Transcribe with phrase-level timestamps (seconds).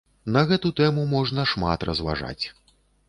[0.35, 2.45] На гэту тэму можна шмат разважаць.